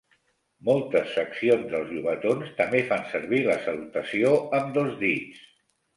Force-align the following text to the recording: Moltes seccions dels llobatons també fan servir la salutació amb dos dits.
Moltes 0.69 1.11
seccions 1.17 1.67
dels 1.73 1.91
llobatons 1.97 2.49
també 2.61 2.81
fan 2.93 3.07
servir 3.13 3.43
la 3.49 3.59
salutació 3.67 4.33
amb 4.61 4.77
dos 4.79 4.93
dits. 5.05 5.45